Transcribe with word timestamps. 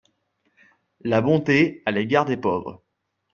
La 1.01 1.21
bonté 1.21 1.83
à 1.85 1.91
l’égard 1.91 2.25
des 2.25 2.35
pauvres. 2.35 2.81